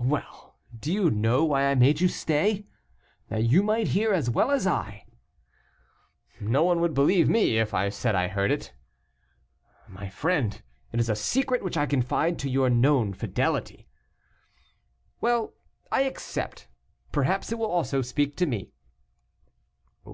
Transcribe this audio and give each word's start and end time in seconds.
"Well, 0.00 0.56
do 0.74 0.90
you 0.90 1.10
know 1.10 1.44
why 1.44 1.64
I 1.66 1.74
made 1.74 2.00
you 2.00 2.08
stay? 2.08 2.64
that 3.28 3.44
you 3.44 3.62
might 3.62 3.88
hear 3.88 4.14
as 4.14 4.30
well 4.30 4.50
as 4.50 4.66
I." 4.66 5.04
"No 6.40 6.64
one 6.64 6.80
would 6.80 6.94
believe 6.94 7.28
me 7.28 7.58
if 7.58 7.74
I 7.74 7.90
said 7.90 8.14
I 8.14 8.28
heard 8.28 8.50
it." 8.50 8.72
"My 9.86 10.08
friend, 10.08 10.62
it 10.92 10.98
is 10.98 11.10
a 11.10 11.14
secret 11.14 11.62
which 11.62 11.76
I 11.76 11.84
confide 11.84 12.38
to 12.38 12.48
your 12.48 12.70
known 12.70 13.12
fidelity." 13.12 13.86
"Well, 15.20 15.52
I 15.90 16.04
accept. 16.04 16.68
Perhaps 17.12 17.52
it 17.52 17.58
will 17.58 17.70
also 17.70 18.00
speak 18.00 18.34
to 18.38 18.46
me." 18.46 18.72